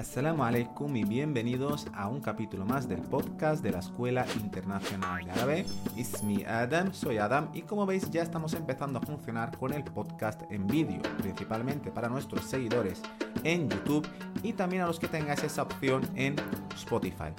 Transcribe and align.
Assalamu 0.00 0.44
alaikum 0.44 0.96
y 0.96 1.04
bienvenidos 1.04 1.86
a 1.92 2.08
un 2.08 2.22
capítulo 2.22 2.64
más 2.64 2.88
del 2.88 3.02
podcast 3.02 3.62
de 3.62 3.70
la 3.70 3.80
Escuela 3.80 4.24
Internacional 4.42 5.22
de 5.26 5.30
Árabe. 5.30 5.66
Ismi 5.94 6.42
Adam, 6.44 6.94
soy 6.94 7.18
Adam 7.18 7.50
y 7.52 7.60
como 7.60 7.84
veis 7.84 8.10
ya 8.10 8.22
estamos 8.22 8.54
empezando 8.54 8.98
a 8.98 9.02
funcionar 9.02 9.54
con 9.58 9.74
el 9.74 9.84
podcast 9.84 10.40
en 10.50 10.66
vídeo, 10.66 11.02
principalmente 11.18 11.90
para 11.90 12.08
nuestros 12.08 12.46
seguidores 12.46 13.02
en 13.44 13.68
YouTube 13.68 14.08
y 14.42 14.54
también 14.54 14.84
a 14.84 14.86
los 14.86 14.98
que 14.98 15.06
tengáis 15.06 15.44
esa 15.44 15.64
opción 15.64 16.00
en 16.14 16.34
Spotify. 16.74 17.34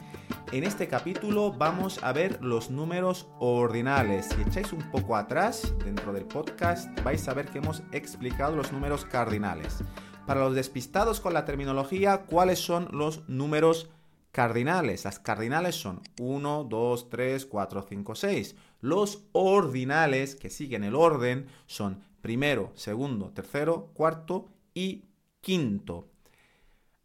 En 0.52 0.64
este 0.64 0.88
capítulo 0.88 1.52
vamos 1.52 2.04
a 2.04 2.14
ver 2.14 2.43
los 2.43 2.70
números 2.70 3.28
ordinales. 3.39 4.28
Si 4.28 4.39
echáis 4.39 4.71
un 4.71 4.84
poco 4.91 5.16
atrás 5.16 5.73
dentro 5.84 6.14
del 6.14 6.25
podcast 6.25 6.88
vais 7.04 7.28
a 7.28 7.34
ver 7.34 7.48
que 7.48 7.57
hemos 7.57 7.82
explicado 7.91 8.55
los 8.55 8.71
números 8.71 9.04
cardinales. 9.04 9.84
Para 10.26 10.42
los 10.42 10.56
despistados 10.56 11.20
con 11.20 11.34
la 11.34 11.46
terminología, 11.46 12.26
¿cuáles 12.26 12.60
son 12.60 12.88
los 12.92 13.28
números 13.28 13.90
cardinales? 14.32 15.04
Las 15.04 15.20
cardinales 15.20 15.75
son 15.75 16.02
1, 16.20 16.68
2, 16.70 17.10
3, 17.10 17.46
4, 17.46 17.86
5, 17.89 18.16
6. 18.16 18.56
Los 18.82 19.24
ordinales, 19.32 20.36
que 20.36 20.50
siguen 20.50 20.84
el 20.84 20.96
orden, 20.96 21.48
son 21.65 22.04
primero, 22.21 22.71
segundo, 22.76 23.32
tercero, 23.32 23.89
cuarto 23.93 24.48
y 24.74 25.06
quinto. 25.42 26.07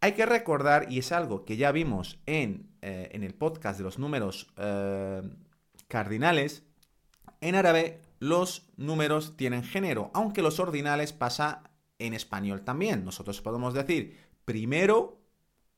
Hay 0.01 0.13
que 0.13 0.27
recordar, 0.27 0.93
y 0.93 0.99
es 0.99 1.11
algo 1.11 1.45
que 1.45 1.57
ya 1.57 1.73
vimos 1.73 2.19
en, 2.27 2.69
eh, 2.83 3.11
el 3.13 3.35
podcast 3.35 3.79
de 3.79 3.85
los 3.85 3.99
números 3.99 4.53
eh, 4.59 5.23
cardinales, 5.89 6.65
en 7.41 7.55
árabe 7.55 8.01
los 8.19 8.69
números 8.77 9.37
tienen 9.37 9.63
género, 9.63 10.11
aunque 10.15 10.43
los 10.43 10.61
ordinales 10.61 11.13
pasa 11.13 11.63
en 11.99 12.15
español 12.15 12.63
también. 12.63 13.05
Nosotros 13.05 13.41
podemos 13.41 13.75
decir 13.75 14.17
primero 14.45 15.21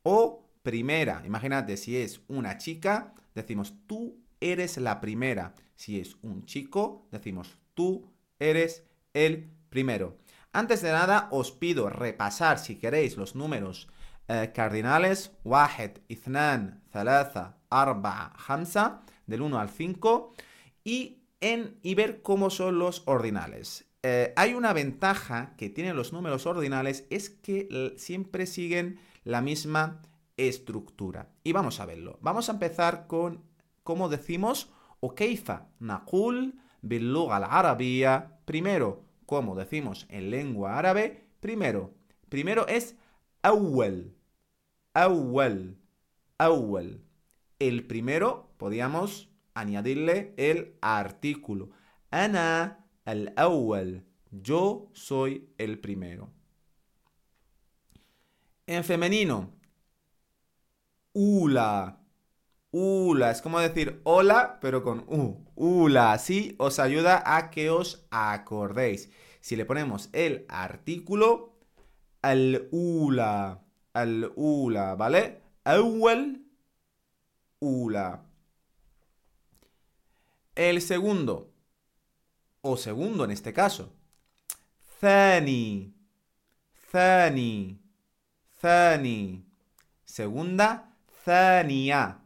o 0.02 0.48
primera. 0.62 1.22
Imagínate, 1.24 1.76
si 1.76 1.96
es 1.96 2.20
una 2.28 2.58
chica, 2.58 3.14
decimos 3.34 3.74
tú 3.86 4.18
eres 4.40 4.76
la 4.78 5.00
primera. 5.00 5.54
Si 5.74 6.00
es 6.00 6.16
un 6.22 6.44
chico, 6.44 7.06
decimos 7.10 7.58
tú 7.74 8.06
eres 8.38 8.84
el 9.14 9.50
primero. 9.70 10.18
Antes 10.52 10.82
de 10.82 10.92
nada, 10.92 11.28
os 11.30 11.52
pido 11.52 11.88
repasar, 11.90 12.58
si 12.58 12.76
queréis, 12.76 13.16
los 13.16 13.34
números 13.34 13.88
eh, 14.28 14.50
cardinales. 14.54 15.32
Wahed, 15.44 15.98
Ithnan, 16.08 16.82
Thalatha, 16.90 17.58
Arba, 17.70 18.34
Hamza, 18.46 19.02
del 19.26 19.42
1 19.42 19.58
al 19.58 19.68
5. 19.68 20.34
Y, 20.84 21.22
en, 21.40 21.78
y 21.82 21.94
ver 21.94 22.22
cómo 22.22 22.50
son 22.50 22.78
los 22.78 23.02
ordinales. 23.06 23.87
Eh, 24.02 24.32
hay 24.36 24.54
una 24.54 24.72
ventaja 24.72 25.54
que 25.56 25.70
tienen 25.70 25.96
los 25.96 26.12
números 26.12 26.46
ordinales, 26.46 27.06
es 27.10 27.30
que 27.30 27.94
siempre 27.96 28.46
siguen 28.46 29.00
la 29.24 29.40
misma 29.40 30.02
estructura. 30.36 31.30
Y 31.42 31.52
vamos 31.52 31.80
a 31.80 31.86
verlo. 31.86 32.18
Vamos 32.22 32.48
a 32.48 32.52
empezar 32.52 33.06
con 33.06 33.42
cómo 33.82 34.08
decimos 34.08 34.70
o 35.00 35.14
keifa 35.14 35.68
naqul 35.80 36.54
bil 36.80 37.14
al 37.30 37.44
arabia. 37.44 38.38
Primero, 38.44 39.04
como 39.26 39.54
decimos 39.54 40.06
en 40.08 40.30
lengua 40.30 40.78
árabe, 40.78 41.28
primero, 41.40 41.94
primero 42.28 42.66
es 42.68 42.96
awwal. 43.42 44.14
Awwal. 44.94 45.76
Awwal. 46.38 47.02
El 47.58 47.86
primero 47.86 48.54
podíamos 48.56 49.28
añadirle 49.54 50.34
el 50.36 50.76
artículo. 50.80 51.70
Ana 52.10 52.87
al 53.08 53.32
awwal. 53.36 54.04
Yo 54.30 54.90
soy 54.92 55.48
el 55.56 55.78
primero. 55.78 56.30
En 58.66 58.84
femenino, 58.84 59.50
ula. 61.14 62.02
Ula, 62.70 63.30
es 63.30 63.40
como 63.40 63.60
decir 63.60 64.02
hola, 64.04 64.58
pero 64.60 64.82
con 64.82 65.06
u. 65.08 65.42
Ula, 65.54 66.12
así 66.12 66.54
os 66.58 66.78
ayuda 66.78 67.22
a 67.24 67.50
que 67.50 67.70
os 67.70 68.06
acordéis. 68.10 69.10
Si 69.40 69.56
le 69.56 69.64
ponemos 69.64 70.10
el 70.12 70.44
artículo, 70.50 71.56
al 72.20 72.68
ula, 72.72 73.64
al 73.94 74.32
ula, 74.36 74.96
¿vale? 74.96 75.40
Awwal, 75.64 76.42
ula. 77.60 78.26
El 80.54 80.82
segundo, 80.82 81.54
o 82.60 82.76
segundo 82.76 83.24
en 83.24 83.30
este 83.30 83.52
caso. 83.52 83.92
Thani, 85.00 85.94
thani, 86.90 87.80
thani. 88.60 89.46
Segunda, 90.04 90.96
thania, 91.24 92.20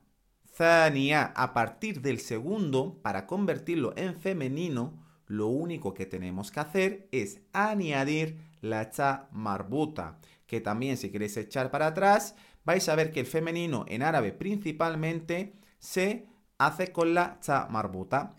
thania. 0.57 1.33
A 1.37 1.53
partir 1.53 2.01
del 2.01 2.21
segundo, 2.21 3.01
para 3.03 3.27
convertirlo 3.27 3.93
en 3.97 4.15
femenino, 4.19 5.03
lo 5.27 5.49
único 5.49 5.95
que 5.95 6.07
tenemos 6.07 6.51
que 6.51 6.61
hacer 6.61 7.09
es 7.11 7.41
añadir 7.53 8.39
la 8.61 8.91
cha 8.91 9.29
marbuta, 9.33 10.19
que 10.47 10.61
también 10.61 10.97
si 10.97 11.11
queréis 11.11 11.37
echar 11.37 11.71
para 11.71 11.89
atrás, 11.89 12.37
vais 12.65 12.89
a 12.89 12.95
ver 12.95 13.13
que 13.13 13.21
el 13.21 13.27
femenino 13.27 13.85
en 13.89 14.03
árabe 14.03 14.33
principalmente 14.33 15.55
se 15.79 16.27
hace 16.59 16.93
con 16.93 17.15
la 17.15 17.39
cha 17.41 17.67
marbuta 17.69 18.35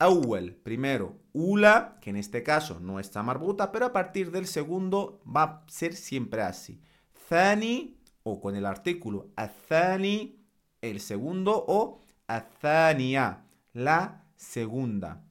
awel, 0.00 0.56
primero, 0.56 1.20
ula, 1.32 1.98
que 2.00 2.10
en 2.10 2.16
este 2.16 2.42
caso 2.42 2.80
no 2.80 2.98
está 2.98 3.22
marbuta, 3.22 3.70
pero 3.70 3.86
a 3.86 3.92
partir 3.92 4.32
del 4.32 4.46
segundo 4.46 5.20
va 5.24 5.42
a 5.42 5.64
ser 5.68 5.94
siempre 5.94 6.42
así. 6.42 6.82
Thani, 7.28 8.00
o 8.24 8.40
con 8.40 8.56
el 8.56 8.66
artículo 8.66 9.28
athani, 9.36 10.40
el 10.80 11.00
segundo, 11.00 11.64
o 11.68 12.00
athania, 12.26 13.44
la 13.74 14.24
segunda. 14.36 15.22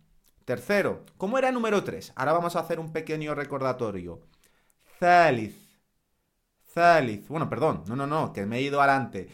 Tercero, 0.46 1.03
¿cómo 1.18 1.38
era 1.38 1.51
número 1.51 1.84
3? 1.84 2.13
Ahora 2.16 2.34
vamos 2.34 2.56
a 2.56 2.59
hacer 2.59 2.80
un 2.80 2.91
pequeño 2.91 3.36
recordatorio. 3.36 4.22
Thalith. 5.00 5.56
Thalith. 6.74 7.28
Bueno, 7.28 7.50
perdón, 7.50 7.84
no, 7.88 7.96
no, 7.96 8.07
no, 8.07 8.34
que 8.34 8.46
me 8.46 8.57
he 8.57 8.62
ido 8.62 8.81
adelante. 8.81 9.30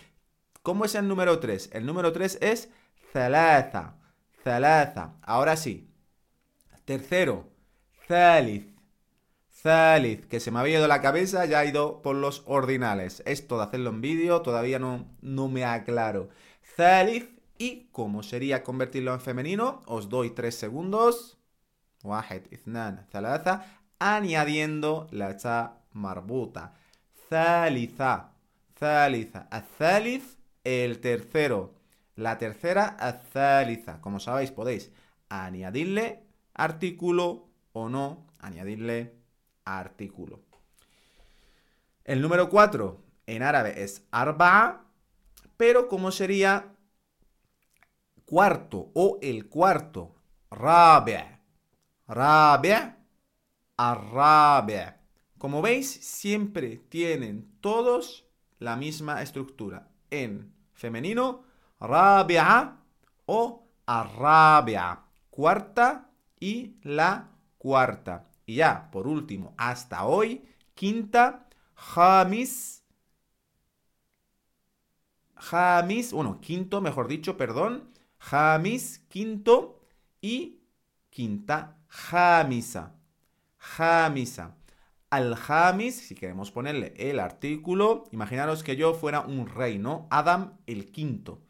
¿Cómo 0.61 0.85
es 0.85 0.95
el 0.95 1.07
número 1.07 1.39
3? 1.39 1.69
El 1.73 1.85
número 1.85 2.11
3 2.11 2.39
es 2.41 2.69
thalatha. 4.45 5.15
Ahora 5.23 5.57
sí. 5.57 5.89
Tercero. 6.85 7.49
Thalith. 8.07 8.69
Thalith. 9.63 10.27
Que 10.27 10.39
se 10.39 10.51
me 10.51 10.59
había 10.59 10.77
ido 10.77 10.87
la 10.87 11.01
cabeza, 11.01 11.45
ya 11.45 11.59
ha 11.59 11.65
ido 11.65 12.03
por 12.03 12.15
los 12.15 12.43
ordinales. 12.45 13.23
Esto 13.25 13.57
de 13.57 13.63
hacerlo 13.63 13.89
en 13.89 14.01
vídeo 14.01 14.43
todavía 14.43 14.77
no, 14.77 15.07
no 15.21 15.49
me 15.49 15.65
aclaro. 15.65 16.29
Thalith. 16.77 17.33
Y 17.57 17.87
cómo 17.93 18.21
sería 18.21 18.63
convertirlo 18.63 19.13
en 19.13 19.21
femenino, 19.21 19.81
os 19.85 20.09
doy 20.09 20.31
tres 20.31 20.55
segundos. 20.55 21.37
Wahed, 22.03 22.51
ithnan, 22.51 23.07
thalatha. 23.09 23.79
Añadiendo 23.97 25.07
la 25.11 25.37
cha 25.37 25.77
marbuta. 25.93 26.73
Thalitha. 27.29 28.33
Thalitha. 28.77 29.47
Thalith, 29.77 30.37
el 30.65 30.99
tercero. 30.99 31.73
La 32.15 32.37
tercera, 32.37 32.95
azaliza. 32.99 33.99
Como 34.01 34.19
sabéis, 34.19 34.51
podéis 34.51 34.91
añadirle 35.29 36.23
artículo 36.53 37.49
o 37.73 37.89
no 37.89 38.25
añadirle 38.39 39.15
artículo. 39.65 40.39
El 42.03 42.21
número 42.21 42.49
4 42.49 43.01
en 43.25 43.43
árabe 43.43 43.83
es 43.83 44.03
arba, 44.11 44.85
pero 45.57 45.87
como 45.87 46.11
sería 46.11 46.75
cuarto 48.25 48.91
o 48.93 49.19
el 49.21 49.49
cuarto, 49.49 50.15
rabia, 50.51 51.41
rabia, 52.07 52.97
arrabia. 53.77 55.01
Como 55.37 55.61
veis, 55.61 55.89
siempre 55.89 56.77
tienen 56.77 57.57
todos 57.59 58.25
la 58.59 58.75
misma 58.75 59.21
estructura. 59.21 59.89
En 60.09 60.53
femenino, 60.73 61.43
rabia 61.79 62.77
o 63.25 63.67
arrabia. 63.85 65.01
Cuarta 65.29 66.09
y 66.39 66.77
la 66.83 67.29
cuarta. 67.57 68.29
Y 68.45 68.55
ya, 68.55 68.89
por 68.91 69.07
último, 69.07 69.53
hasta 69.57 70.05
hoy, 70.05 70.45
quinta, 70.73 71.47
jamis. 71.75 72.83
Jamis, 75.35 76.13
bueno, 76.13 76.39
quinto, 76.41 76.81
mejor 76.81 77.07
dicho, 77.07 77.37
perdón. 77.37 77.91
Jamis, 78.19 78.99
quinto. 79.09 79.81
Y 80.21 80.61
quinta, 81.09 81.77
jamisa. 81.87 82.95
Jamisa. 83.57 84.55
Al 85.09 85.35
jamis, 85.35 85.95
si 86.07 86.15
queremos 86.15 86.51
ponerle 86.51 86.93
el 86.97 87.19
artículo, 87.19 88.05
imaginaros 88.11 88.63
que 88.63 88.75
yo 88.75 88.93
fuera 88.93 89.21
un 89.21 89.47
rey, 89.47 89.77
¿no? 89.77 90.07
Adam 90.09 90.57
el 90.65 90.91
quinto 90.91 91.45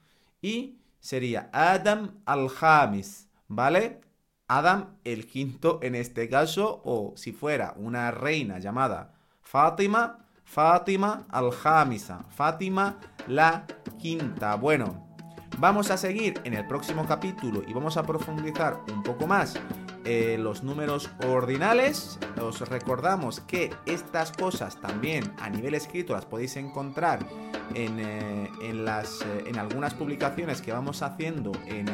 y 0.46 0.78
sería 1.00 1.50
Adam 1.52 2.22
al-Hamis, 2.26 3.30
¿vale? 3.48 4.02
Adam 4.48 4.98
el 5.04 5.26
quinto 5.26 5.80
en 5.82 5.96
este 5.96 6.30
caso, 6.30 6.84
o 6.86 7.14
si 7.16 7.32
fuera 7.32 7.74
una 7.78 8.12
reina 8.12 8.60
llamada 8.60 9.16
Fátima, 9.42 10.20
Fátima 10.44 11.26
al-Hamisa. 11.32 12.26
Fátima 12.30 13.00
la 13.28 13.66
quinta. 13.98 14.54
Bueno, 14.54 15.18
vamos 15.58 15.90
a 15.90 15.98
seguir 15.98 16.40
en 16.44 16.54
el 16.54 16.68
próximo 16.68 17.08
capítulo 17.08 17.64
y 17.68 17.74
vamos 17.74 17.98
a 17.98 18.04
profundizar 18.04 18.80
un 18.94 19.02
poco 19.02 19.26
más 19.26 19.56
eh, 20.04 20.38
los 20.40 20.62
números 20.62 21.10
ordinales. 21.28 22.20
Os 22.40 22.62
recordamos 22.70 23.40
que 23.40 23.72
estas 23.88 24.32
cosas 24.32 24.80
también 24.80 25.34
a 25.40 25.50
nivel 25.50 25.74
escrito 25.74 26.14
las 26.14 26.28
podéis 26.28 26.56
encontrar 26.58 27.26
en, 27.74 28.00
eh, 28.00 28.50
las, 28.74 29.22
eh, 29.22 29.46
en 29.48 29.58
algunas 29.58 29.94
publicaciones 29.94 30.62
que 30.62 30.72
vamos 30.72 31.02
haciendo 31.02 31.52
en, 31.66 31.88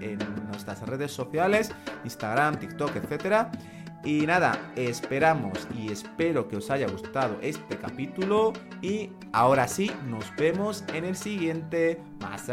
en 0.00 0.18
nuestras 0.48 0.80
redes 0.82 1.12
sociales, 1.12 1.72
Instagram, 2.04 2.58
TikTok, 2.58 2.96
etcétera. 2.96 3.50
Y 4.04 4.26
nada, 4.26 4.72
esperamos 4.76 5.66
y 5.76 5.90
espero 5.90 6.48
que 6.48 6.56
os 6.56 6.70
haya 6.70 6.86
gustado 6.88 7.36
este 7.42 7.76
capítulo 7.76 8.52
y 8.80 9.10
ahora 9.32 9.66
sí, 9.66 9.90
nos 10.06 10.24
vemos 10.36 10.84
en 10.94 11.04
el 11.04 11.16
siguiente. 11.16 12.00
Más. 12.20 12.48